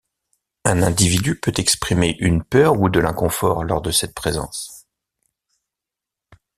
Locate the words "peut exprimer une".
1.39-2.43